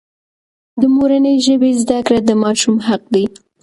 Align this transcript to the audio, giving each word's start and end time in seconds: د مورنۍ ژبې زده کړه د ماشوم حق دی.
د 0.81 0.83
مورنۍ 0.95 1.35
ژبې 1.45 1.69
زده 1.81 1.99
کړه 2.07 2.19
د 2.25 2.31
ماشوم 2.43 2.75
حق 2.87 3.03
دی. 3.13 3.25